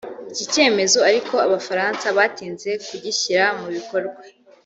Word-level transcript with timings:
Iki 0.31 0.45
cyemezo 0.53 0.99
ariko 1.09 1.33
Abafaransa 1.47 2.05
batinze 2.17 2.69
kugishyira 2.87 3.45
mu 3.59 3.67
bikorwa 3.75 4.21